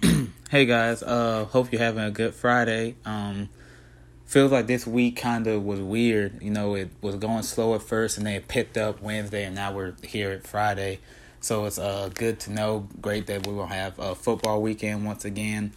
hey 0.50 0.64
guys, 0.64 1.02
uh, 1.02 1.44
hope 1.46 1.72
you're 1.72 1.80
having 1.80 2.04
a 2.04 2.10
good 2.10 2.34
Friday. 2.34 2.96
Um, 3.04 3.48
feels 4.24 4.52
like 4.52 4.66
this 4.66 4.86
week 4.86 5.16
kind 5.16 5.46
of 5.46 5.64
was 5.64 5.80
weird. 5.80 6.40
You 6.40 6.50
know, 6.50 6.74
it 6.74 6.90
was 7.00 7.16
going 7.16 7.42
slow 7.42 7.74
at 7.74 7.82
first, 7.82 8.16
and 8.16 8.26
then 8.26 8.34
it 8.34 8.48
picked 8.48 8.78
up 8.78 9.02
Wednesday, 9.02 9.44
and 9.44 9.54
now 9.54 9.72
we're 9.72 9.94
here 10.02 10.30
at 10.30 10.46
Friday. 10.46 11.00
So 11.40 11.64
it's 11.66 11.78
uh 11.78 12.10
good 12.14 12.40
to 12.40 12.52
know. 12.52 12.88
Great 13.00 13.26
that 13.26 13.46
we 13.46 13.52
will 13.52 13.66
have 13.66 13.98
a 13.98 14.14
football 14.14 14.62
weekend 14.62 15.04
once 15.04 15.24
again. 15.24 15.72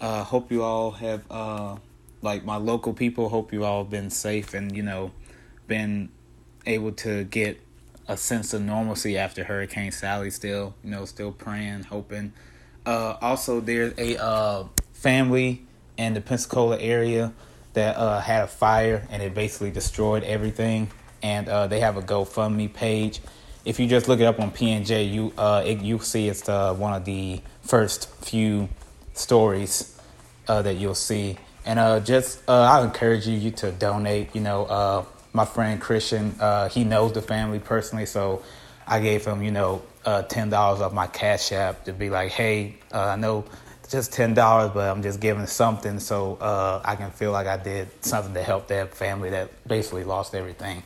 Uh, 0.00 0.22
hope 0.22 0.52
you 0.52 0.62
all 0.62 0.92
have 0.92 1.24
uh 1.30 1.76
like 2.22 2.44
my 2.44 2.56
local 2.56 2.92
people. 2.92 3.30
Hope 3.30 3.52
you 3.52 3.64
all 3.64 3.84
been 3.84 4.10
safe 4.10 4.54
and 4.54 4.76
you 4.76 4.82
know 4.82 5.10
been 5.66 6.10
able 6.66 6.92
to 6.92 7.24
get 7.24 7.60
a 8.06 8.16
sense 8.16 8.52
of 8.52 8.62
normalcy 8.62 9.18
after 9.18 9.44
Hurricane 9.44 9.90
Sally. 9.90 10.30
Still, 10.30 10.74
you 10.84 10.90
know, 10.90 11.06
still 11.06 11.32
praying, 11.32 11.84
hoping 11.84 12.32
uh, 12.88 13.18
also, 13.20 13.60
there's 13.60 13.92
a 13.98 14.16
uh, 14.16 14.64
family 14.94 15.60
in 15.98 16.14
the 16.14 16.22
Pensacola 16.22 16.78
area 16.78 17.34
that 17.74 17.96
uh, 17.96 18.18
had 18.18 18.44
a 18.44 18.46
fire 18.46 19.06
and 19.10 19.22
it 19.22 19.34
basically 19.34 19.70
destroyed 19.70 20.24
everything. 20.24 20.90
And 21.22 21.50
uh, 21.50 21.66
they 21.66 21.80
have 21.80 21.98
a 21.98 22.02
GoFundMe 22.02 22.72
page. 22.72 23.20
If 23.66 23.78
you 23.78 23.86
just 23.86 24.08
look 24.08 24.20
it 24.20 24.24
up 24.24 24.40
on 24.40 24.52
PNJ, 24.52 25.12
you 25.12 25.34
uh, 25.36 25.64
it, 25.66 25.82
you 25.82 25.98
see 25.98 26.30
it's 26.30 26.48
uh, 26.48 26.72
one 26.72 26.94
of 26.94 27.04
the 27.04 27.42
first 27.60 28.08
few 28.24 28.70
stories 29.12 30.00
that 30.46 30.76
you'll 30.76 30.94
see. 30.94 31.36
And 31.66 32.06
just 32.06 32.48
I 32.48 32.82
encourage 32.82 33.26
you, 33.28 33.36
you 33.36 33.50
to 33.50 33.70
donate. 33.70 34.34
You 34.34 34.40
know, 34.40 35.06
my 35.34 35.44
friend 35.44 35.78
Christian, 35.78 36.36
he 36.70 36.84
knows 36.84 37.12
the 37.12 37.20
family 37.20 37.58
personally, 37.58 38.06
so 38.06 38.42
I 38.88 39.00
gave 39.00 39.24
him, 39.24 39.42
you 39.42 39.50
know, 39.50 39.82
uh, 40.04 40.22
ten 40.22 40.50
dollars 40.50 40.80
off 40.80 40.92
my 40.92 41.06
Cash 41.06 41.52
App 41.52 41.84
to 41.84 41.92
be 41.92 42.10
like, 42.10 42.32
hey, 42.32 42.76
uh, 42.92 43.08
I 43.08 43.16
know 43.16 43.44
just 43.88 44.12
ten 44.12 44.34
dollars, 44.34 44.70
but 44.72 44.90
I'm 44.90 45.02
just 45.02 45.20
giving 45.20 45.46
something 45.46 46.00
so 46.00 46.36
uh, 46.36 46.80
I 46.84 46.96
can 46.96 47.10
feel 47.10 47.32
like 47.32 47.46
I 47.46 47.56
did 47.56 47.88
something 48.04 48.34
to 48.34 48.42
help 48.42 48.68
that 48.68 48.94
family 48.94 49.30
that 49.30 49.50
basically 49.68 50.04
lost 50.04 50.34
everything. 50.34 50.82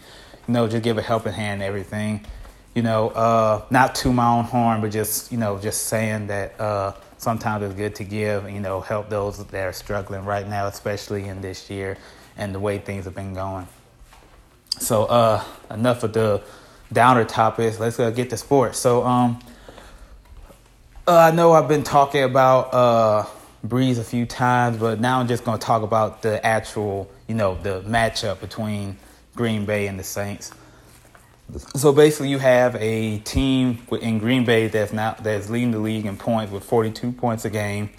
You 0.49 0.55
know, 0.55 0.69
just 0.69 0.83
give 0.83 0.99
a 0.99 1.03
helping 1.03 1.33
hand, 1.33 1.63
everything. 1.63 2.27
You 2.75 2.83
know, 2.83 3.11
uh, 3.11 3.65
not 3.71 3.95
to 3.97 4.13
my 4.13 4.27
own 4.27 4.45
horn, 4.45 4.81
but 4.81 4.91
just 4.91 5.31
you 5.31 5.39
know, 5.39 5.59
just 5.59 5.87
saying 5.87 6.27
that 6.29 6.61
uh, 6.61 6.95
sometimes 7.19 7.65
it's 7.65 7.75
good 7.75 7.95
to 7.97 8.05
give. 8.05 8.51
You 8.51 8.61
know, 8.61 8.81
help 8.81 9.09
those 9.09 9.45
that 9.45 9.55
are 9.55 9.73
struggling 9.73 10.25
right 10.25 10.49
now, 10.49 10.67
especially 10.67 11.29
in 11.29 11.41
this 11.41 11.71
year 11.71 11.97
and 12.37 12.55
the 12.55 12.61
way 12.61 12.79
things 12.79 13.05
have 13.05 13.15
been 13.15 13.35
going. 13.35 13.69
So, 14.79 15.05
uh, 15.05 15.45
enough 15.71 16.03
of 16.03 16.13
the 16.13 16.43
downer 16.93 17.25
topics. 17.25 17.79
Let's 17.81 17.99
uh, 17.99 18.11
get 18.11 18.31
to 18.31 18.37
sports. 18.37 18.79
So, 18.79 19.05
um, 19.05 19.41
uh, 21.07 21.17
I 21.17 21.31
know 21.33 21.53
I've 21.53 21.69
been 21.69 21.83
talking 21.83 22.23
about 22.23 22.73
uh, 22.73 23.27
Brees 23.67 23.99
a 23.99 24.05
few 24.05 24.27
times, 24.27 24.77
but 24.77 25.01
now 25.01 25.19
I'm 25.19 25.29
just 25.29 25.45
going 25.45 25.59
to 25.59 25.65
talk 25.65 25.83
about 25.83 26.23
the 26.23 26.45
actual, 26.45 27.11
you 27.27 27.35
know, 27.35 27.57
the 27.61 27.81
matchup 27.83 28.41
between 28.41 28.97
Green 29.35 29.65
Bay 29.65 29.87
and 29.89 29.99
the 29.99 30.05
Saints. 30.05 30.53
So 31.77 31.93
basically, 31.93 32.31
you 32.31 32.39
have 32.39 32.77
a 32.77 33.19
team 33.19 33.79
in 34.01 34.19
Green 34.19 34.45
Bay 34.45 34.69
that's 34.69 34.93
now 34.93 35.17
that's 35.21 35.51
leading 35.51 35.73
the 35.73 35.81
league 35.81 36.07
in 36.07 36.17
points 36.17 36.53
with 36.53 36.65
42 36.65 37.13
points 37.13 37.45
a 37.45 37.51
game, 37.51 37.91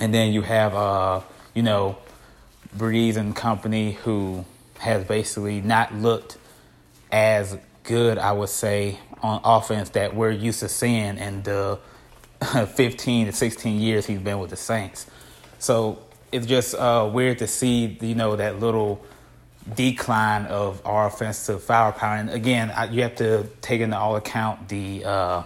and 0.00 0.12
then 0.12 0.32
you 0.32 0.42
have, 0.42 0.74
uh, 0.74 1.20
you 1.54 1.62
know, 1.62 1.98
Brees 2.76 3.16
and 3.16 3.36
company 3.36 3.92
who 3.92 4.44
has 4.78 5.04
basically 5.04 5.60
not 5.60 5.94
looked 5.94 6.36
as 7.14 7.56
good, 7.84 8.18
I 8.18 8.32
would 8.32 8.48
say, 8.48 8.98
on 9.22 9.40
offense 9.44 9.90
that 9.90 10.16
we're 10.16 10.32
used 10.32 10.60
to 10.60 10.68
seeing 10.68 11.16
in 11.16 11.44
the 11.44 11.78
15 12.74 13.26
to 13.26 13.32
16 13.32 13.80
years 13.80 14.04
he's 14.04 14.18
been 14.18 14.40
with 14.40 14.50
the 14.50 14.56
Saints. 14.56 15.06
So 15.60 16.00
it's 16.32 16.44
just 16.44 16.74
uh, 16.74 17.08
weird 17.12 17.38
to 17.38 17.46
see, 17.46 17.96
you 18.00 18.16
know, 18.16 18.34
that 18.34 18.58
little 18.58 19.00
decline 19.76 20.46
of 20.46 20.84
our 20.84 21.06
offensive 21.06 21.62
firepower. 21.62 22.16
And 22.16 22.30
again, 22.30 22.72
I, 22.72 22.86
you 22.86 23.02
have 23.02 23.14
to 23.16 23.44
take 23.60 23.80
into 23.80 23.96
all 23.96 24.16
account 24.16 24.68
the 24.68 25.04
uh, 25.04 25.42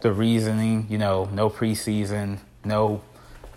the 0.00 0.12
reasoning. 0.12 0.86
You 0.88 0.98
know, 0.98 1.28
no 1.32 1.50
preseason, 1.50 2.38
no 2.64 3.02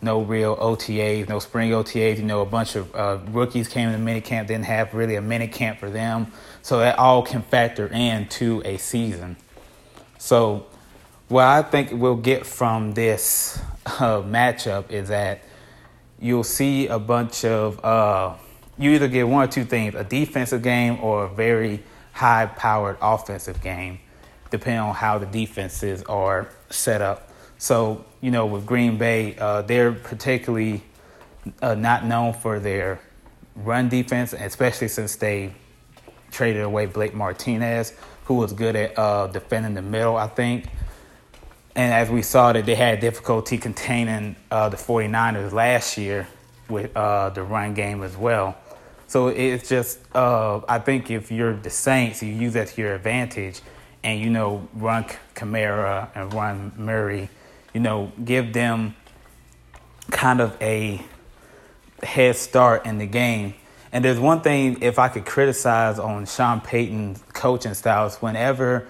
no 0.01 0.21
real 0.21 0.55
OTAs, 0.57 1.27
no 1.27 1.39
spring 1.39 1.71
OTAs. 1.71 2.17
You 2.17 2.23
know, 2.23 2.41
a 2.41 2.45
bunch 2.45 2.75
of 2.75 2.93
uh, 2.95 3.19
rookies 3.31 3.67
came 3.67 3.87
in 3.87 3.93
the 3.93 3.99
mini 3.99 4.21
camp, 4.21 4.47
didn't 4.47 4.65
have 4.65 4.93
really 4.93 5.15
a 5.15 5.21
mini 5.21 5.47
camp 5.47 5.79
for 5.79 5.89
them. 5.89 6.31
So 6.61 6.79
that 6.79 6.99
all 6.99 7.23
can 7.23 7.41
factor 7.41 7.87
into 7.87 8.61
a 8.65 8.77
season. 8.77 9.37
So 10.17 10.67
what 11.27 11.45
I 11.45 11.61
think 11.61 11.91
we'll 11.91 12.15
get 12.15 12.45
from 12.45 12.93
this 12.93 13.59
uh, 13.85 14.21
matchup 14.21 14.91
is 14.91 15.09
that 15.09 15.41
you'll 16.19 16.43
see 16.43 16.87
a 16.87 16.99
bunch 16.99 17.45
of, 17.45 17.83
uh, 17.83 18.35
you 18.77 18.91
either 18.91 19.07
get 19.07 19.27
one 19.27 19.47
or 19.47 19.51
two 19.51 19.65
things 19.65 19.95
a 19.95 20.03
defensive 20.03 20.61
game 20.61 20.99
or 21.01 21.25
a 21.25 21.29
very 21.29 21.83
high 22.13 22.45
powered 22.45 22.97
offensive 23.01 23.61
game, 23.61 23.99
depending 24.49 24.79
on 24.79 24.95
how 24.95 25.17
the 25.17 25.25
defenses 25.25 26.03
are 26.03 26.49
set 26.69 27.01
up. 27.01 27.26
So, 27.57 28.05
you 28.21 28.31
know, 28.31 28.45
with 28.45 28.65
Green 28.65 28.97
Bay, 28.97 29.35
uh, 29.37 29.63
they're 29.63 29.91
particularly 29.91 30.83
uh, 31.61 31.75
not 31.75 32.05
known 32.05 32.33
for 32.33 32.59
their 32.59 32.99
run 33.55 33.89
defense, 33.89 34.33
especially 34.33 34.87
since 34.87 35.15
they 35.15 35.53
traded 36.31 36.63
away 36.63 36.85
Blake 36.85 37.13
Martinez, 37.13 37.93
who 38.25 38.35
was 38.35 38.53
good 38.53 38.75
at 38.75 38.97
uh, 38.97 39.27
defending 39.27 39.73
the 39.73 39.81
middle, 39.81 40.17
I 40.17 40.27
think. 40.27 40.65
And 41.75 41.93
as 41.93 42.09
we 42.09 42.21
saw 42.21 42.53
that 42.53 42.65
they 42.65 42.75
had 42.75 42.99
difficulty 42.99 43.57
containing 43.57 44.35
uh, 44.51 44.69
the 44.69 44.77
49ers 44.77 45.51
last 45.51 45.97
year 45.97 46.27
with 46.69 46.95
uh, 46.95 47.29
the 47.29 47.43
run 47.43 47.73
game 47.73 48.03
as 48.03 48.17
well. 48.17 48.57
So 49.07 49.29
it's 49.29 49.69
just, 49.69 49.99
uh, 50.13 50.61
I 50.67 50.79
think 50.79 51.09
if 51.09 51.31
you're 51.31 51.55
the 51.55 51.69
Saints, 51.69 52.21
you 52.21 52.33
use 52.33 52.53
that 52.53 52.67
to 52.69 52.81
your 52.81 52.95
advantage 52.95 53.61
and, 54.03 54.19
you 54.19 54.29
know, 54.29 54.67
run 54.73 55.05
Kamara 55.33 56.09
and 56.13 56.33
run 56.33 56.73
Murray 56.77 57.29
you 57.77 57.83
know, 57.83 58.11
give 58.25 58.53
them 58.53 58.95
kind 60.09 60.41
of 60.41 60.59
a 60.59 60.99
head 62.01 62.35
start 62.35 62.87
in 62.87 62.97
the 62.97 63.05
game. 63.05 63.53
And 63.91 64.03
there's 64.03 64.17
one 64.17 64.41
thing, 64.41 64.81
if 64.81 64.97
I 64.97 65.09
could 65.09 65.27
criticize 65.27 65.99
on 65.99 66.25
Sean 66.25 66.59
Payton's 66.59 67.23
coaching 67.33 67.75
styles, 67.75 68.15
whenever 68.15 68.87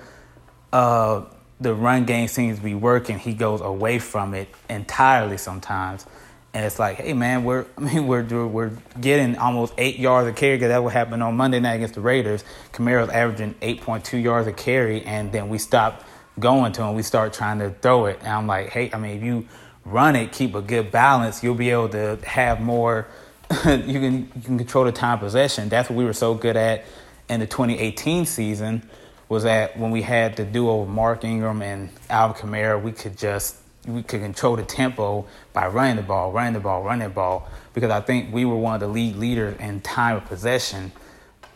uh, 0.72 1.26
the 1.60 1.74
run 1.74 2.06
game 2.06 2.30
seems 2.30 2.60
to 2.60 2.64
be 2.64 2.76
working, 2.76 3.20
he 3.20 3.34
goes 3.34 3.60
away 3.60 4.00
from 4.00 4.34
it 4.34 4.48
entirely 4.70 5.38
sometimes. 5.38 6.06
And 6.54 6.66
it's 6.66 6.80
like, 6.80 6.96
hey 6.96 7.12
man, 7.12 7.44
we're 7.44 7.66
I 7.78 7.82
mean 7.82 8.08
we're 8.08 8.24
we're 8.48 8.72
getting 9.02 9.38
almost 9.38 9.74
eight 9.78 10.00
yards 10.00 10.30
a 10.30 10.32
carry 10.32 10.56
because 10.56 10.70
that 10.70 10.82
what 10.82 10.94
happened 10.94 11.24
on 11.24 11.36
Monday 11.36 11.60
night 11.60 11.74
against 11.74 11.96
the 11.96 12.02
Raiders. 12.02 12.46
Kamara's 12.72 13.10
averaging 13.10 13.56
eight 13.62 13.82
point 13.82 14.06
two 14.06 14.18
yards 14.18 14.48
a 14.48 14.54
carry, 14.54 15.04
and 15.04 15.34
then 15.34 15.50
we 15.50 15.58
stopped 15.58 16.06
going 16.40 16.72
to 16.74 16.84
him, 16.84 16.96
we 16.96 17.04
start 17.04 17.34
trying 17.34 17.60
to 17.60 17.72
throw 17.72 18.06
it. 18.06 18.20
And 18.20 18.30
I'm 18.30 18.48
like, 18.48 18.70
hey, 18.70 18.90
I 18.94 18.98
mean, 18.98 19.18
if 19.18 19.24
you 19.24 19.48
run 19.86 20.16
it, 20.16 20.32
keep 20.32 20.56
a 20.56 20.62
good 20.62 20.92
balance, 20.92 21.44
you'll 21.44 21.56
be 21.56 21.70
able 21.70 21.90
to 21.90 22.20
have 22.24 22.62
more. 22.62 23.08
you 23.66 24.00
can 24.00 24.32
you 24.36 24.42
can 24.44 24.58
control 24.58 24.86
the 24.86 24.92
time 24.92 25.20
possession. 25.20 25.70
That's 25.70 25.90
what 25.90 25.96
we 25.96 26.04
were 26.04 26.14
so 26.14 26.34
good 26.34 26.58
at 26.58 26.84
in 27.30 27.40
the 27.40 27.48
2018 27.48 28.26
season. 28.26 28.88
Was 29.30 29.44
that 29.44 29.78
when 29.78 29.92
we 29.92 30.02
had 30.02 30.36
the 30.36 30.46
duo 30.46 30.84
of 30.84 30.90
Mark 30.90 31.24
Ingram 31.24 31.62
and 31.62 31.90
Alvin 32.10 32.38
Kamara, 32.42 32.82
we 32.82 32.92
could 32.92 33.18
just 33.18 33.58
we 33.86 34.04
could 34.04 34.22
control 34.22 34.56
the 34.58 34.64
tempo 34.64 35.26
by 35.54 35.68
running 35.68 35.96
the 35.96 36.02
ball, 36.02 36.32
running 36.32 36.54
the 36.54 36.60
ball, 36.60 36.84
running 36.84 37.08
the 37.08 37.14
ball. 37.14 37.50
Because 37.74 37.90
I 37.90 38.02
think 38.02 38.34
we 38.34 38.44
were 38.44 38.58
one 38.58 38.76
of 38.76 38.82
the 38.82 38.88
lead 38.88 39.16
leaders 39.16 39.58
in 39.60 39.82
time 39.82 40.18
of 40.18 40.26
possession, 40.26 40.92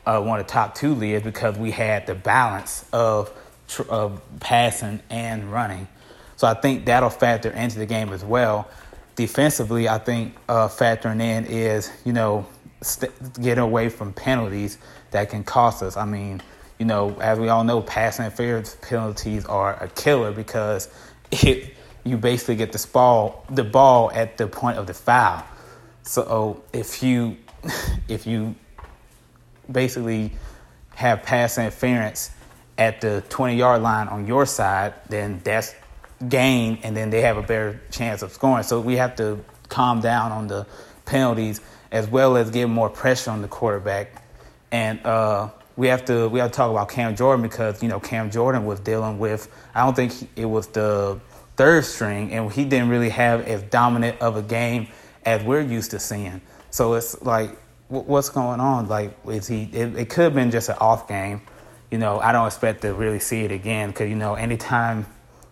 uh, 0.06 0.22
one 0.22 0.40
of 0.40 0.48
the 0.48 0.52
top 0.52 0.76
two 0.76 0.96
leaders, 0.96 1.24
because 1.24 1.58
we 1.58 1.72
had 1.72 2.08
the 2.08 2.16
balance 2.16 2.86
of 2.94 3.32
of 3.80 4.22
passing 4.40 5.02
and 5.10 5.52
running. 5.52 5.88
So 6.36 6.48
I 6.48 6.54
think 6.56 6.86
that'll 6.86 7.10
factor 7.10 7.52
into 7.52 7.80
the 7.80 7.86
game 7.86 8.12
as 8.12 8.26
well. 8.26 8.70
Defensively, 9.16 9.88
I 9.88 10.00
think 10.00 10.36
uh, 10.50 10.68
factoring 10.68 11.22
in 11.22 11.46
is 11.46 11.92
you 12.06 12.14
know 12.14 12.48
st- 12.82 13.12
getting 13.42 13.64
away 13.64 13.90
from 13.90 14.14
penalties 14.14 14.78
that 15.12 15.30
can 15.30 15.44
cost 15.44 15.84
us. 15.84 15.98
I 15.98 16.06
mean, 16.06 16.42
you 16.80 16.86
know, 16.86 17.16
as 17.20 17.38
we 17.38 17.50
all 17.50 17.64
know, 17.64 17.82
passing 17.82 18.26
interference 18.26 18.76
penalties 18.82 19.46
are 19.46 19.82
a 19.84 19.88
killer 19.90 20.32
because 20.32 20.90
it 21.32 21.76
you 22.04 22.18
basically 22.18 22.56
get 22.56 22.72
the 22.72 22.88
ball 22.92 23.46
the 23.50 23.64
ball 23.64 24.12
at 24.12 24.38
the 24.38 24.48
point 24.48 24.78
of 24.78 24.88
the 24.88 24.94
foul. 24.94 25.44
So 26.04 26.64
if 26.74 27.04
you 27.04 27.38
if 28.08 28.26
you 28.26 28.56
basically 29.72 30.32
have 30.96 31.24
pass 31.24 31.58
interference 31.58 32.32
at 32.82 33.00
the 33.00 33.24
20 33.30 33.56
yard 33.56 33.84
line 33.84 34.08
on 34.08 34.26
your 34.26 34.48
side, 34.48 34.96
then 35.08 35.40
that's 35.44 35.76
gain, 36.28 36.80
and 36.82 36.98
then 36.98 37.12
they 37.12 37.22
have 37.22 37.38
a 37.38 37.44
better 37.44 37.80
chance 37.92 38.24
of 38.24 38.32
scoring. 38.32 38.64
So 38.64 38.82
we 38.82 38.96
have 38.96 39.16
to 39.18 39.44
calm 39.70 40.02
down 40.02 40.32
on 40.32 40.48
the 40.48 40.66
penalties 41.06 41.62
as 41.92 42.08
well 42.08 42.38
as 42.38 42.50
give 42.50 42.70
more 42.72 42.90
pressure 42.90 43.30
on 43.30 43.44
the 43.44 43.48
quarterback. 43.48 44.24
And 44.72 45.06
uh, 45.06 45.50
we 45.76 45.90
have 45.90 46.06
to 46.06 46.28
we 46.30 46.40
have 46.40 46.52
to 46.52 46.56
talk 46.56 46.72
about 46.72 46.90
Cam 46.90 47.16
Jordan 47.16 47.44
because 47.44 47.84
you 47.84 47.90
know 47.90 48.00
Cam 48.00 48.32
Jordan 48.32 48.66
was 48.66 48.80
dealing 48.80 49.20
with. 49.20 49.48
I 49.76 49.86
don't 49.86 49.96
think 49.96 50.14
it 50.36 50.46
was 50.46 50.66
the 50.68 51.20
third 51.58 51.86
string, 51.86 52.32
and 52.34 52.52
he 52.52 52.66
didn't 52.66 52.90
really 52.90 53.10
have 53.10 53.48
as 53.48 53.62
dominant 53.62 54.20
of 54.22 54.38
a 54.38 54.42
game 54.42 54.88
as 55.24 55.44
we're 55.44 55.62
used 55.62 55.92
to 55.92 56.00
seeing. 56.00 56.42
So 56.72 56.96
it's 56.96 57.22
like, 57.22 57.56
what's 57.90 58.30
going 58.30 58.60
on? 58.60 58.88
Like, 58.88 59.16
is 59.28 59.48
he? 59.48 59.70
It, 59.72 59.96
it 59.96 60.10
could 60.10 60.24
have 60.24 60.34
been 60.34 60.50
just 60.50 60.70
an 60.70 60.78
off 60.80 61.08
game. 61.08 61.42
You 61.92 61.98
know, 61.98 62.20
I 62.20 62.32
don't 62.32 62.48
expect 62.48 62.82
to 62.82 62.94
really 62.94 63.20
see 63.20 63.42
it 63.42 63.52
again 63.52 63.90
because 63.90 64.10
you 64.10 64.16
know, 64.16 64.36
anytime 64.36 65.06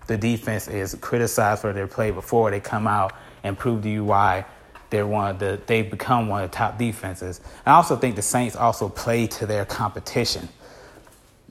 the 0.08 0.18
defense 0.18 0.68
is 0.68 0.96
criticized 0.96 1.62
for 1.62 1.74
their 1.74 1.88
play 1.88 2.12
before, 2.12 2.50
they 2.50 2.60
come 2.60 2.88
out 2.88 3.14
and 3.44 3.58
prove 3.58 3.84
to 3.84 3.90
you 3.90 4.04
why 4.04 4.46
they're 4.90 5.06
one 5.06 5.32
of 5.32 5.40
the 5.40 5.60
they've 5.68 5.90
become 5.90 6.28
one 6.28 6.44
of 6.44 6.52
the 6.52 6.56
top 6.56 6.78
defenses. 6.78 7.42
I 7.66 7.72
also 7.72 7.96
think 7.96 8.16
the 8.16 8.22
Saints 8.22 8.56
also 8.56 8.90
play 8.90 9.28
to 9.28 9.46
their 9.46 9.66
competition. 9.66 10.50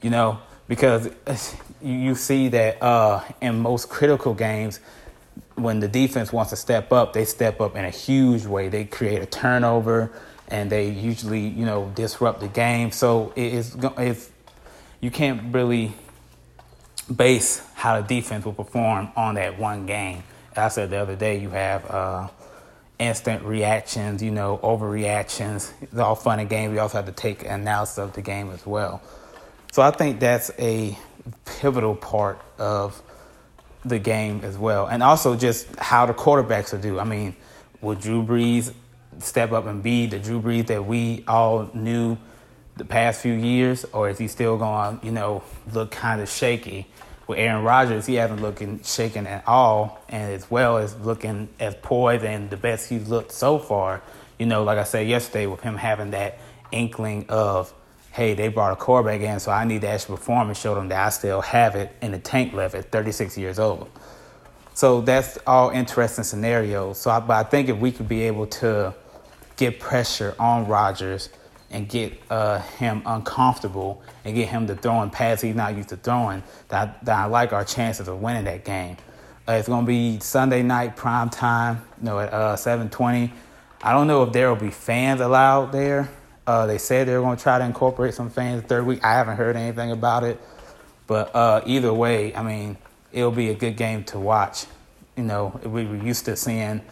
You 0.02 0.11
know, 0.11 0.38
because 0.69 1.11
you 1.82 2.14
see 2.14 2.49
that 2.49 2.82
uh, 2.82 3.23
in 3.41 3.61
most 3.61 3.88
critical 3.88 4.34
games, 4.34 4.81
when 5.55 5.81
the 5.81 5.88
defense 5.88 6.32
wants 6.32 6.50
to 6.50 6.56
step 6.56 6.93
up, 6.93 7.12
they 7.12 7.25
step 7.25 7.61
up 7.61 7.76
in 7.76 7.84
a 7.84 7.91
huge 7.91 8.46
way. 8.46 8.69
They 8.69 8.84
create 8.84 9.23
a 9.23 9.26
turnover, 9.26 10.11
and 10.49 10.70
they 10.70 10.88
usually 10.88 11.46
you 11.46 11.64
know 11.64 11.93
disrupt 11.94 12.41
the 12.41 12.49
game. 12.49 12.91
So 12.91 13.32
it's 13.37 13.76
it's 13.99 14.31
you 15.00 15.11
can't 15.11 15.55
really 15.55 15.93
base 17.15 17.62
how 17.75 18.00
the 18.00 18.06
defense 18.06 18.45
will 18.45 18.53
perform 18.53 19.11
on 19.17 19.37
that 19.37 19.59
one 19.59 19.87
game. 19.87 20.23
I 20.56 20.69
said 20.69 20.91
the 20.91 20.99
other 20.99 21.17
day, 21.17 21.39
you 21.39 21.50
have. 21.50 21.91
Uh, 21.91 22.29
instant 22.99 23.45
reactions, 23.45 24.23
you 24.23 24.31
know, 24.31 24.59
overreactions. 24.62 25.73
It's 25.81 25.97
all 25.97 26.15
fun 26.15 26.41
and 26.41 26.49
games. 26.49 26.73
We 26.73 26.79
also 26.79 26.99
have 26.99 27.06
to 27.06 27.12
take 27.12 27.45
analysis 27.45 27.99
of 27.99 28.12
the 28.12 28.23
game 28.23 28.50
as 28.50 28.67
well. 28.67 29.00
So 29.73 29.83
I 29.83 29.91
think 29.91 30.19
that's 30.21 30.50
a 30.59 30.99
pivotal 31.44 31.94
part 31.94 32.41
of 32.59 33.01
the 33.85 33.99
game 33.99 34.41
as 34.43 34.59
well. 34.59 34.87
And 34.87 35.03
also 35.03 35.37
just 35.37 35.75
how 35.77 36.06
the 36.06 36.15
quarterbacks 36.15 36.73
will 36.73 36.81
do. 36.81 36.99
I 36.99 37.05
mean, 37.05 37.37
will 37.81 37.94
Drew 37.94 38.25
Brees 38.25 38.73
step 39.21 39.53
up 39.53 39.67
and 39.67 39.83
be 39.83 40.06
the 40.06 40.19
Drew 40.19 40.41
Brees 40.41 40.67
that 40.67 40.85
we 40.85 41.25
all 41.29 41.71
knew 41.75 42.19
the 42.79 42.85
past 42.85 43.21
few 43.21 43.35
years? 43.35 43.85
Or 43.93 44.09
is 44.09 44.19
he 44.19 44.29
still 44.29 44.57
going 44.57 45.01
you 45.03 45.13
know, 45.13 45.43
look 45.73 45.91
kind 45.91 46.21
of 46.21 46.29
shaky? 46.29 46.87
with 47.29 47.39
Aaron 47.39 47.63
Rodgers, 47.63 48.07
he 48.07 48.15
hasn't 48.15 48.41
looking 48.41 48.83
shaken 48.83 49.27
at 49.27 49.47
all, 49.47 50.03
and 50.09 50.33
as 50.33 50.51
well 50.51 50.79
as 50.79 50.97
looking 51.01 51.49
as 51.61 51.75
poised 51.77 52.25
and 52.25 52.49
the 52.49 52.57
best 52.57 52.89
he's 52.89 53.09
looked 53.09 53.33
so 53.33 53.59
far. 53.59 54.03
You 54.39 54.47
know, 54.47 54.65
like 54.65 54.79
I 54.79 54.85
said 54.85 55.07
yesterday, 55.07 55.47
with 55.47 55.61
him 55.61 55.77
having 55.77 56.13
that 56.13 56.39
inkling 56.73 57.27
of, 57.29 57.73
hey, 58.13 58.33
they 58.33 58.49
brought 58.49 58.73
a 58.73 58.77
quarterback 58.77 59.21
in, 59.21 59.39
so 59.41 59.53
I 59.53 59.65
need 59.65 59.83
to 59.83 59.89
actually 59.89 60.17
perform 60.17 60.49
and 60.49 60.57
show 60.57 60.75
them 60.75 60.89
that 60.89 61.07
I 61.07 61.11
still 61.11 61.43
have 61.43 61.77
it 61.77 61.95
in 62.01 62.13
the 62.13 62.19
tank 62.19 62.55
left 62.55 62.75
at 62.75 62.91
36 62.91 63.37
years 63.37 63.59
old. 63.59 63.91
So 64.73 65.03
that's 65.03 65.39
all 65.47 65.69
interesting 65.69 66.25
scenarios. 66.25 66.99
So, 66.99 67.11
I, 67.11 67.21
but 67.21 67.47
I 67.47 67.49
think 67.49 67.69
if 67.69 67.77
we 67.77 67.93
could 67.93 68.09
be 68.09 68.23
able 68.23 68.47
to 68.47 68.95
get 69.57 69.81
pressure 69.81 70.35
on 70.39 70.67
Rodgers 70.67 71.29
and 71.70 71.88
get 71.88 72.19
uh, 72.31 72.61
him 72.61 73.03
uncomfortable 73.05 74.03
and 74.25 74.35
get 74.35 74.49
him 74.49 74.67
to 74.67 74.75
throwing 74.75 75.11
passes 75.11 75.43
he's 75.43 75.55
not 75.55 75.76
used 75.76 75.91
to 75.91 75.97
throwing, 75.97 76.43
that, 76.69 77.05
that 77.05 77.19
I 77.19 77.25
like 77.26 77.53
our 77.53 77.65
chances 77.65 78.09
of 78.09 78.20
winning 78.20 78.44
that 78.44 78.65
game. 78.65 78.97
Uh, 79.47 79.53
it's 79.53 79.69
going 79.69 79.85
to 79.85 79.88
be 79.88 80.20
Sunday 80.20 80.62
night 80.62 80.97
prime 80.97 81.31
time, 81.31 81.82
you 81.99 82.05
know, 82.05 82.19
at 82.19 82.32
uh, 82.32 82.55
7:20. 82.55 83.31
I 83.82 83.93
don't 83.93 84.06
know 84.06 84.23
if 84.25 84.32
there 84.32 84.49
will 84.49 84.56
be 84.61 84.70
fans 84.70 85.20
allowed 85.20 85.73
there. 85.73 86.11
Uh, 86.47 86.67
they 86.67 86.79
said 86.79 87.09
they're 87.09 87.20
going 87.20 87.37
to 87.37 87.43
try 87.43 87.59
to 87.59 87.65
incorporate 87.65 88.12
some 88.15 88.29
fans 88.29 88.62
the 88.62 88.69
third 88.69 88.85
week. 88.85 89.03
I 89.03 89.12
haven't 89.12 89.37
heard 89.37 89.56
anything 89.56 89.91
about 89.91 90.25
it, 90.25 90.41
but 91.06 91.35
uh, 91.35 91.62
either 91.65 91.93
way, 91.94 92.35
I 92.35 92.43
mean, 92.43 92.76
it'll 93.12 93.31
be 93.31 93.49
a 93.49 93.55
good 93.55 93.76
game 93.76 94.05
to 94.05 94.19
watch. 94.19 94.67
You 95.17 95.25
know, 95.25 95.61
we 95.65 95.87
were 95.87 95.97
used 95.97 96.26
to 96.26 96.37
seeing 96.37 96.82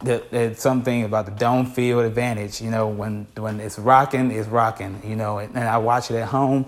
there's 0.00 0.58
something 0.58 1.04
about 1.04 1.26
the 1.26 1.32
dome 1.32 1.66
field 1.66 2.04
advantage. 2.04 2.60
You 2.60 2.70
know, 2.70 2.88
when 2.88 3.26
when 3.36 3.60
it's 3.60 3.78
rocking, 3.78 4.30
it's 4.30 4.48
rocking. 4.48 5.00
You 5.04 5.16
know, 5.16 5.38
and, 5.38 5.54
and, 5.56 5.64
I 5.68 5.78
watch 5.78 6.10
it 6.10 6.16
at 6.16 6.28
home, 6.28 6.66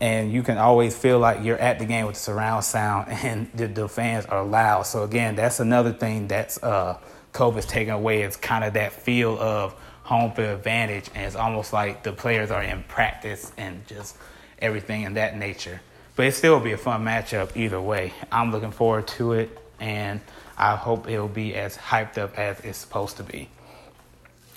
and 0.00 0.32
you 0.32 0.42
can 0.42 0.58
always 0.58 0.96
feel 0.96 1.18
like 1.18 1.44
you're 1.44 1.58
at 1.58 1.78
the 1.78 1.84
game 1.84 2.06
with 2.06 2.16
the 2.16 2.20
surround 2.20 2.64
sound, 2.64 3.08
and 3.10 3.50
the, 3.54 3.66
the 3.66 3.88
fans 3.88 4.26
are 4.26 4.44
loud. 4.44 4.82
So 4.86 5.02
again, 5.04 5.36
that's 5.36 5.60
another 5.60 5.92
thing 5.92 6.28
that's 6.28 6.62
uh, 6.62 6.98
COVID's 7.32 7.66
taken 7.66 7.94
away 7.94 8.22
is 8.22 8.36
kind 8.36 8.64
of 8.64 8.74
that 8.74 8.92
feel 8.92 9.38
of 9.38 9.74
home 10.02 10.32
field 10.32 10.48
advantage, 10.48 11.10
and 11.14 11.24
it's 11.24 11.36
almost 11.36 11.72
like 11.72 12.02
the 12.02 12.12
players 12.12 12.50
are 12.50 12.62
in 12.62 12.82
practice 12.84 13.52
and 13.56 13.86
just 13.86 14.16
everything 14.58 15.02
in 15.02 15.14
that 15.14 15.36
nature. 15.36 15.80
But 16.16 16.26
it 16.26 16.32
still 16.32 16.54
will 16.54 16.64
be 16.64 16.72
a 16.72 16.78
fun 16.78 17.04
matchup 17.04 17.56
either 17.56 17.80
way. 17.80 18.12
I'm 18.30 18.50
looking 18.50 18.72
forward 18.72 19.06
to 19.08 19.34
it, 19.34 19.56
and 19.78 20.20
I 20.60 20.76
hope 20.76 21.08
it'll 21.08 21.26
be 21.26 21.54
as 21.54 21.74
hyped 21.74 22.18
up 22.18 22.38
as 22.38 22.60
it's 22.60 22.76
supposed 22.76 23.16
to 23.16 23.22
be. 23.22 23.48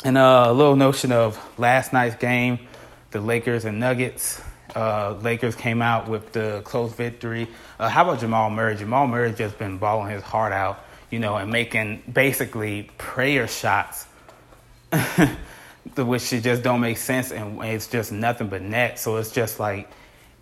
And 0.03 0.17
uh, 0.17 0.47
a 0.47 0.53
little 0.53 0.75
notion 0.75 1.13
of 1.13 1.39
last 1.57 1.93
night's 1.93 2.15
game, 2.15 2.59
the 3.11 3.21
Lakers 3.21 3.63
and 3.63 3.79
Nuggets. 3.79 4.41
Uh, 4.75 5.15
Lakers 5.21 5.55
came 5.55 5.81
out 5.81 6.09
with 6.09 6.33
the 6.33 6.61
close 6.65 6.91
victory. 6.93 7.47
Uh, 7.79 7.87
how 7.87 8.03
about 8.03 8.19
Jamal 8.19 8.49
Murray? 8.49 8.75
Jamal 8.75 9.07
Murray 9.07 9.31
just 9.31 9.57
been 9.57 9.77
balling 9.77 10.11
his 10.11 10.21
heart 10.21 10.51
out, 10.51 10.83
you 11.09 11.19
know, 11.19 11.37
and 11.37 11.49
making 11.49 12.03
basically 12.11 12.89
prayer 12.97 13.47
shots, 13.47 14.05
which 15.95 16.29
just 16.29 16.63
don't 16.63 16.81
make 16.81 16.97
sense, 16.97 17.31
and 17.31 17.63
it's 17.63 17.87
just 17.87 18.11
nothing 18.11 18.49
but 18.49 18.61
net. 18.61 18.99
So 18.99 19.15
it's 19.17 19.31
just 19.31 19.57
like 19.57 19.89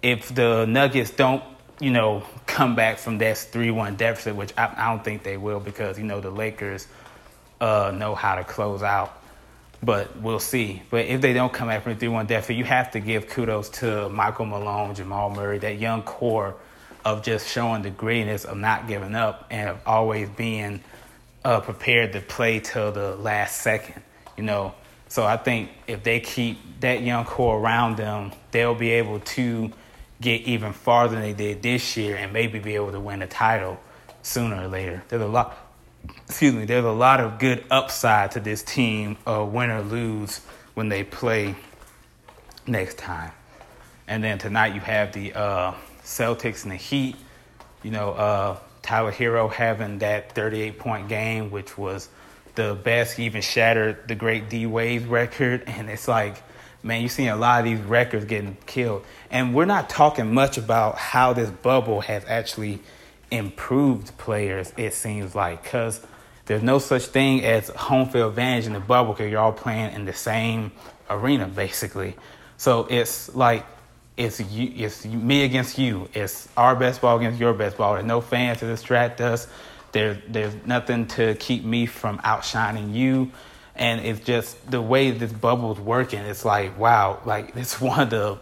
if 0.01 0.33
the 0.33 0.65
Nuggets 0.65 1.11
don't 1.11 1.43
you 1.79 1.91
know, 1.91 2.23
come 2.45 2.75
back 2.75 2.97
from 2.97 3.17
that 3.19 3.37
3 3.37 3.71
1 3.71 3.95
deficit, 3.95 4.35
which 4.35 4.53
I, 4.57 4.73
I, 4.75 4.91
don't 4.91 5.03
think 5.03 5.23
they 5.23 5.37
will 5.37 5.59
because, 5.59 5.97
you 5.97 6.05
know, 6.05 6.21
the 6.21 6.29
Lakers 6.29 6.87
uh, 7.59 7.91
know 7.95 8.15
how 8.15 8.35
to 8.35 8.43
close 8.43 8.83
out. 8.83 9.17
But 9.83 10.19
we'll 10.19 10.39
see. 10.39 10.83
But 10.91 11.07
if 11.07 11.21
they 11.21 11.33
don't 11.33 11.51
come 11.51 11.69
back 11.69 11.83
from 11.83 11.93
a 11.93 11.95
3 11.95 12.07
1 12.09 12.27
deficit, 12.27 12.55
you 12.55 12.65
have 12.65 12.91
to 12.91 12.99
give 12.99 13.27
kudos 13.29 13.69
to 13.69 14.09
Michael 14.09 14.45
Malone, 14.45 14.93
Jamal 14.93 15.29
Murray, 15.31 15.57
that 15.59 15.79
young 15.79 16.03
core 16.03 16.55
of 17.03 17.23
just 17.23 17.47
showing 17.47 17.81
the 17.81 17.89
greatness 17.89 18.45
of 18.45 18.57
not 18.57 18.87
giving 18.87 19.15
up 19.15 19.47
and 19.49 19.69
of 19.69 19.79
always 19.85 20.29
being 20.29 20.81
uh, 21.43 21.59
prepared 21.59 22.13
to 22.13 22.21
play 22.21 22.59
till 22.59 22.91
the 22.91 23.15
last 23.15 23.61
second, 23.61 24.01
you 24.37 24.43
know. 24.43 24.73
So 25.07 25.25
I 25.25 25.37
think 25.37 25.71
if 25.87 26.03
they 26.03 26.19
keep 26.19 26.57
that 26.81 27.01
young 27.01 27.25
core 27.25 27.59
around 27.59 27.97
them, 27.97 28.31
they'll 28.51 28.75
be 28.75 28.91
able 28.91 29.19
to 29.19 29.71
get 30.21 30.41
even 30.41 30.71
farther 30.71 31.15
than 31.15 31.23
they 31.23 31.33
did 31.33 31.61
this 31.61 31.97
year 31.97 32.15
and 32.15 32.31
maybe 32.31 32.59
be 32.59 32.75
able 32.75 32.91
to 32.91 32.99
win 32.99 33.21
a 33.21 33.27
title 33.27 33.79
sooner 34.21 34.63
or 34.63 34.67
later. 34.67 35.03
There's 35.09 35.21
a 35.21 35.27
lot 35.27 35.57
excuse 36.27 36.53
me, 36.53 36.65
there's 36.65 36.85
a 36.85 36.91
lot 36.91 37.19
of 37.19 37.39
good 37.39 37.63
upside 37.69 38.31
to 38.31 38.39
this 38.39 38.63
team, 38.63 39.17
uh, 39.27 39.45
win 39.45 39.69
or 39.69 39.81
lose, 39.81 40.39
when 40.73 40.89
they 40.89 41.03
play 41.03 41.55
next 42.65 42.97
time. 42.97 43.31
And 44.07 44.23
then 44.23 44.37
tonight 44.37 44.73
you 44.73 44.81
have 44.81 45.13
the 45.13 45.33
uh, 45.33 45.73
Celtics 46.03 46.63
and 46.63 46.71
the 46.71 46.77
Heat. 46.77 47.15
You 47.83 47.91
know, 47.91 48.11
uh, 48.11 48.57
Tyler 48.81 49.11
Herro 49.11 49.51
having 49.51 49.99
that 49.99 50.33
38 50.33 50.79
point 50.79 51.07
game, 51.07 51.51
which 51.51 51.77
was 51.77 52.09
the 52.55 52.77
best. 52.81 53.17
He 53.17 53.25
even 53.25 53.41
shattered 53.41 54.07
the 54.07 54.15
great 54.15 54.49
D 54.49 54.65
Wade's 54.65 55.05
record. 55.05 55.63
And 55.67 55.89
it's 55.89 56.07
like, 56.07 56.41
man, 56.83 57.01
you're 57.01 57.09
seeing 57.09 57.29
a 57.29 57.35
lot 57.35 57.59
of 57.59 57.65
these 57.65 57.79
records 57.79 58.25
getting 58.25 58.57
killed. 58.65 59.05
And 59.29 59.53
we're 59.53 59.65
not 59.65 59.89
talking 59.89 60.33
much 60.33 60.57
about 60.57 60.97
how 60.97 61.33
this 61.33 61.49
bubble 61.49 62.01
has 62.01 62.23
actually 62.27 62.79
improved 63.31 64.17
players, 64.17 64.73
it 64.77 64.93
seems 64.93 65.33
like, 65.33 65.63
because 65.63 66.05
there's 66.45 66.63
no 66.63 66.79
such 66.79 67.05
thing 67.05 67.45
as 67.45 67.69
home 67.69 68.09
field 68.09 68.31
advantage 68.31 68.65
in 68.65 68.73
the 68.73 68.79
bubble 68.79 69.13
because 69.13 69.31
you're 69.31 69.39
all 69.39 69.53
playing 69.53 69.93
in 69.93 70.05
the 70.05 70.13
same 70.13 70.71
arena, 71.09 71.47
basically. 71.47 72.15
So 72.57 72.87
it's 72.89 73.33
like, 73.33 73.65
it's 74.17 74.41
you, 74.41 74.71
it's 74.75 75.05
me 75.05 75.45
against 75.45 75.77
you. 75.77 76.09
It's 76.13 76.47
our 76.57 76.75
best 76.75 77.01
ball 77.01 77.17
against 77.17 77.39
your 77.39 77.53
best 77.53 77.77
ball. 77.77 77.93
There's 77.93 78.05
no 78.05 78.21
fans 78.21 78.59
to 78.59 78.67
distract 78.67 79.21
us. 79.21 79.47
There's 79.91 80.17
there's 80.27 80.55
nothing 80.65 81.07
to 81.07 81.35
keep 81.35 81.63
me 81.63 81.85
from 81.85 82.21
outshining 82.23 82.93
you 82.93 83.31
and 83.75 84.01
it's 84.01 84.19
just 84.19 84.69
the 84.69 84.81
way 84.81 85.11
this 85.11 85.31
bubble 85.31 85.71
is 85.73 85.79
working. 85.79 86.19
It's 86.19 86.45
like 86.45 86.77
wow, 86.77 87.19
like 87.25 87.55
it's 87.55 87.79
one 87.79 87.99
of 87.99 88.09
the 88.09 88.37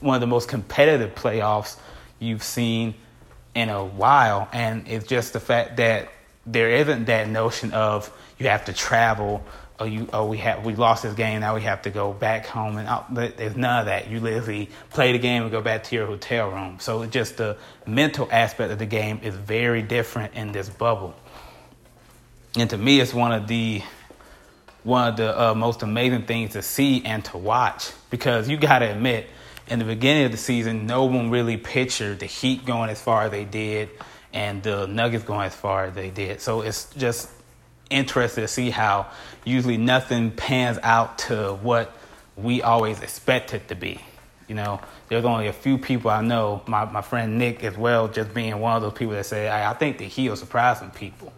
one 0.00 0.16
of 0.16 0.20
the 0.20 0.26
most 0.26 0.48
competitive 0.48 1.14
playoffs 1.14 1.78
you've 2.18 2.42
seen 2.42 2.94
in 3.54 3.68
a 3.68 3.84
while, 3.84 4.48
and 4.52 4.86
it's 4.88 5.06
just 5.06 5.32
the 5.32 5.40
fact 5.40 5.76
that 5.76 6.08
there 6.46 6.70
isn't 6.70 7.06
that 7.06 7.28
notion 7.28 7.72
of 7.72 8.12
you 8.38 8.48
have 8.48 8.64
to 8.66 8.72
travel. 8.72 9.44
Oh, 9.80 9.84
you 9.84 10.08
oh 10.12 10.26
we 10.26 10.36
have 10.38 10.64
we 10.64 10.76
lost 10.76 11.02
this 11.02 11.14
game 11.14 11.40
now 11.40 11.56
we 11.56 11.62
have 11.62 11.82
to 11.82 11.90
go 11.90 12.12
back 12.12 12.46
home 12.46 12.76
and 12.76 12.86
out. 12.86 13.12
there's 13.12 13.56
none 13.56 13.80
of 13.80 13.86
that. 13.86 14.08
You 14.08 14.20
literally 14.20 14.70
play 14.90 15.10
the 15.10 15.18
game 15.18 15.42
and 15.42 15.50
go 15.50 15.60
back 15.60 15.82
to 15.84 15.96
your 15.96 16.06
hotel 16.06 16.48
room. 16.48 16.78
So 16.78 17.04
just 17.06 17.38
the 17.38 17.56
mental 17.84 18.28
aspect 18.30 18.70
of 18.70 18.78
the 18.78 18.86
game 18.86 19.20
is 19.22 19.34
very 19.34 19.82
different 19.82 20.34
in 20.34 20.52
this 20.52 20.68
bubble. 20.68 21.16
And 22.56 22.70
to 22.70 22.78
me, 22.78 23.00
it's 23.00 23.12
one 23.12 23.32
of 23.32 23.48
the 23.48 23.82
one 24.84 25.08
of 25.08 25.16
the 25.16 25.42
uh, 25.42 25.54
most 25.54 25.82
amazing 25.82 26.26
things 26.26 26.52
to 26.52 26.62
see 26.62 27.04
and 27.04 27.24
to 27.24 27.38
watch 27.38 27.90
because 28.10 28.48
you 28.48 28.56
got 28.56 28.78
to 28.80 28.90
admit, 28.92 29.26
in 29.66 29.78
the 29.78 29.84
beginning 29.84 30.26
of 30.26 30.30
the 30.30 30.38
season, 30.38 30.86
no 30.86 31.06
one 31.06 31.30
really 31.30 31.56
pictured 31.56 32.20
the 32.20 32.26
Heat 32.26 32.64
going 32.64 32.90
as 32.90 33.00
far 33.00 33.24
as 33.24 33.30
they 33.30 33.44
did 33.44 33.88
and 34.32 34.62
the 34.62 34.86
Nuggets 34.86 35.24
going 35.24 35.46
as 35.46 35.54
far 35.54 35.86
as 35.86 35.94
they 35.94 36.10
did. 36.10 36.40
So 36.40 36.60
it's 36.60 36.92
just 36.94 37.30
interesting 37.90 38.44
to 38.44 38.48
see 38.48 38.70
how 38.70 39.06
usually 39.44 39.76
nothing 39.76 40.30
pans 40.30 40.78
out 40.82 41.18
to 41.18 41.54
what 41.62 41.92
we 42.36 42.62
always 42.62 43.00
expect 43.00 43.54
it 43.54 43.68
to 43.68 43.74
be. 43.74 44.00
You 44.48 44.54
know, 44.54 44.80
there's 45.08 45.24
only 45.24 45.46
a 45.46 45.52
few 45.52 45.78
people 45.78 46.10
I 46.10 46.20
know, 46.20 46.62
my, 46.66 46.84
my 46.84 47.00
friend 47.00 47.38
Nick 47.38 47.64
as 47.64 47.76
well, 47.76 48.08
just 48.08 48.34
being 48.34 48.58
one 48.58 48.76
of 48.76 48.82
those 48.82 48.92
people 48.92 49.14
that 49.14 49.24
say, 49.24 49.48
I, 49.48 49.70
I 49.70 49.74
think 49.74 49.98
the 49.98 50.04
Heat 50.04 50.28
will 50.28 50.36
surprise 50.36 50.80
some 50.80 50.90
people, 50.90 51.32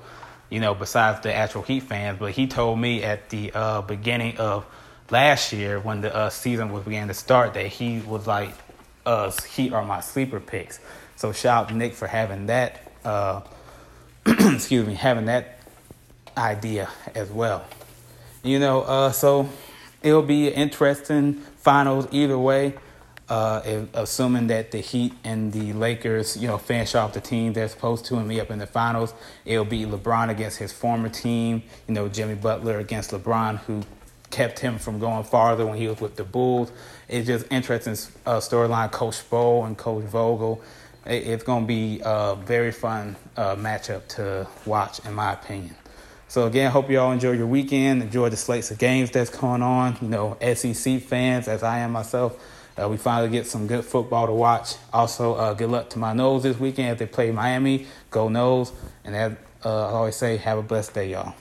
you 0.50 0.58
know, 0.60 0.74
besides 0.74 1.20
the 1.20 1.32
actual 1.32 1.62
Heat 1.62 1.84
fans. 1.84 2.18
But 2.18 2.32
he 2.32 2.46
told 2.46 2.80
me 2.80 3.04
at 3.04 3.28
the 3.28 3.52
uh, 3.54 3.82
beginning 3.82 4.38
of 4.38 4.66
last 5.10 5.52
year 5.52 5.78
when 5.78 6.00
the 6.00 6.14
uh, 6.14 6.30
season 6.30 6.72
was 6.72 6.82
beginning 6.84 7.08
to 7.08 7.14
start 7.14 7.54
that 7.54 7.66
he 7.66 8.00
was 8.00 8.26
like, 8.26 8.50
uh, 9.04 9.30
Heat 9.54 9.72
are 9.72 9.84
my 9.84 10.00
sleeper 10.00 10.40
picks. 10.40 10.80
So 11.14 11.32
shout 11.32 11.70
out 11.70 11.74
Nick 11.74 11.94
for 11.94 12.08
having 12.08 12.46
that, 12.46 12.92
uh, 13.04 13.42
excuse 14.26 14.86
me, 14.86 14.94
having 14.94 15.26
that 15.26 15.55
idea 16.36 16.88
as 17.14 17.30
well. 17.30 17.64
You 18.42 18.58
know, 18.58 18.82
uh, 18.82 19.12
so 19.12 19.48
it'll 20.02 20.22
be 20.22 20.48
an 20.48 20.54
interesting 20.54 21.34
finals 21.34 22.06
either 22.12 22.38
way. 22.38 22.74
Uh, 23.28 23.60
if, 23.64 23.88
assuming 23.94 24.46
that 24.46 24.70
the 24.70 24.78
Heat 24.78 25.12
and 25.24 25.52
the 25.52 25.72
Lakers, 25.72 26.36
you 26.36 26.46
know, 26.46 26.58
finish 26.58 26.94
off 26.94 27.12
the 27.12 27.20
team 27.20 27.54
they're 27.54 27.66
supposed 27.66 28.04
to 28.06 28.16
and 28.16 28.28
be 28.28 28.40
up 28.40 28.52
in 28.52 28.60
the 28.60 28.68
finals, 28.68 29.14
it'll 29.44 29.64
be 29.64 29.84
LeBron 29.84 30.28
against 30.28 30.58
his 30.58 30.72
former 30.72 31.08
team. 31.08 31.64
You 31.88 31.94
know, 31.94 32.08
Jimmy 32.08 32.36
Butler 32.36 32.78
against 32.78 33.10
LeBron, 33.10 33.58
who 33.58 33.82
kept 34.30 34.60
him 34.60 34.78
from 34.78 35.00
going 35.00 35.24
farther 35.24 35.66
when 35.66 35.76
he 35.76 35.88
was 35.88 36.00
with 36.00 36.14
the 36.14 36.22
Bulls. 36.22 36.70
It's 37.08 37.26
just 37.26 37.46
interesting 37.50 37.94
uh, 38.26 38.38
storyline. 38.38 38.92
Coach 38.92 39.28
Spo 39.28 39.66
and 39.66 39.76
Coach 39.76 40.04
Vogel. 40.04 40.62
It, 41.04 41.26
it's 41.26 41.42
going 41.42 41.64
to 41.64 41.66
be 41.66 42.00
a 42.04 42.36
very 42.36 42.70
fun 42.70 43.16
uh, 43.36 43.56
matchup 43.56 44.06
to 44.08 44.46
watch, 44.66 45.04
in 45.04 45.14
my 45.14 45.32
opinion. 45.32 45.74
So 46.28 46.46
again, 46.46 46.70
hope 46.70 46.90
you 46.90 46.98
all 46.98 47.12
enjoy 47.12 47.32
your 47.32 47.46
weekend. 47.46 48.02
Enjoy 48.02 48.28
the 48.28 48.36
slates 48.36 48.70
of 48.70 48.78
games 48.78 49.10
that's 49.10 49.30
going 49.30 49.62
on. 49.62 49.96
You 50.02 50.08
know, 50.08 50.36
SEC 50.54 51.00
fans, 51.02 51.48
as 51.48 51.62
I 51.62 51.78
am 51.78 51.92
myself. 51.92 52.38
Uh, 52.76 52.88
we 52.88 52.96
finally 52.96 53.30
get 53.30 53.46
some 53.46 53.66
good 53.66 53.84
football 53.84 54.26
to 54.26 54.32
watch. 54.32 54.74
Also, 54.92 55.34
uh, 55.34 55.54
good 55.54 55.70
luck 55.70 55.88
to 55.90 55.98
my 55.98 56.12
Noles 56.12 56.42
this 56.42 56.58
weekend 56.58 56.90
if 56.90 56.98
they 56.98 57.06
play 57.06 57.30
Miami. 57.30 57.86
Go 58.10 58.28
Noles. 58.28 58.72
And 59.04 59.16
as 59.16 59.32
uh, 59.64 59.86
I 59.86 59.90
always 59.92 60.16
say, 60.16 60.36
have 60.36 60.58
a 60.58 60.62
blessed 60.62 60.94
day, 60.94 61.10
y'all. 61.12 61.34